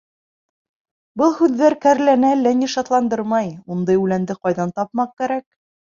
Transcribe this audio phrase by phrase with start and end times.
[1.21, 5.47] Был һүҙҙәр кәрләне әллә ни шатландырмай: ундай үләнде ҡайҙан тапмаҡ кәрәк?